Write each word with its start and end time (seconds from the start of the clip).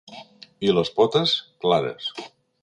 I 0.69 0.73
les 0.77 0.91
potes, 1.01 1.35
clares. 1.67 2.09